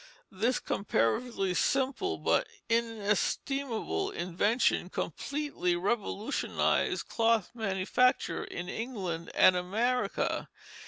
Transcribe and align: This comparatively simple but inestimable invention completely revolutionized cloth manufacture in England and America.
This 0.31 0.57
comparatively 0.59 1.53
simple 1.53 2.17
but 2.17 2.47
inestimable 2.67 4.09
invention 4.09 4.89
completely 4.89 5.75
revolutionized 5.75 7.07
cloth 7.07 7.51
manufacture 7.53 8.43
in 8.43 8.67
England 8.67 9.29
and 9.35 9.55
America. 9.55 10.49